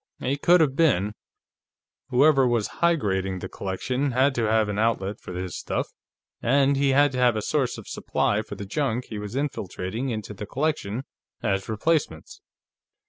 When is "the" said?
3.39-3.47, 8.55-8.65, 10.33-10.47